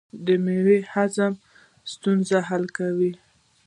[0.25, 1.39] دا مېوه د هاضمې
[1.93, 3.11] ستونزې حل کوي.